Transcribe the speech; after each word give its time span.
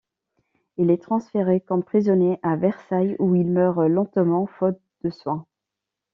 Il 0.77 0.89
est 0.89 0.99
transféré 1.03 1.59
comme 1.61 1.83
prisonnier 1.83 2.39
à 2.41 2.55
Versailles, 2.55 3.15
où 3.19 3.35
il 3.35 3.45
meurt 3.51 3.77
lentement 3.87 4.47
faute 4.47 4.79
de 5.03 5.11
soins. 5.11 5.45